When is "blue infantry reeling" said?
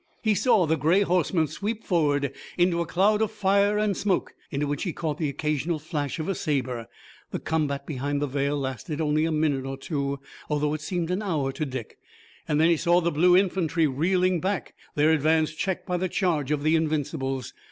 13.11-14.39